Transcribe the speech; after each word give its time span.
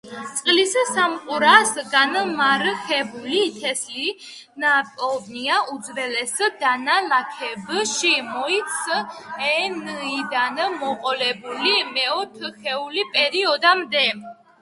წყლის 0.37 0.71
სამყურას 0.91 1.73
განამარხებული 1.95 3.41
თესლი 3.57 4.07
ნაპოვნია 4.63 5.59
უძველეს 5.75 6.33
დანალექებში 6.63 8.15
მიოცენიდან 8.31 10.61
მოყოლებული 10.83 11.77
მეოთხეულ 11.95 12.99
პერიოდამდე. 13.17 14.07